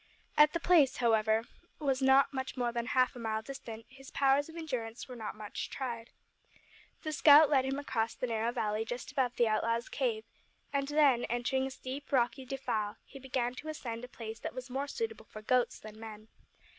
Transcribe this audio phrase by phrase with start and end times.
[0.35, 1.43] As the place, however,
[1.77, 5.35] was not much more than half a mile distant his powers of endurance were not
[5.35, 6.09] much tried.
[7.03, 10.25] The scout led him across the narrow valley just above the outlaws' cave,
[10.73, 14.71] and then, entering a steep rocky defile, he began to ascend a place that was
[14.71, 16.29] more suitable for goats than men.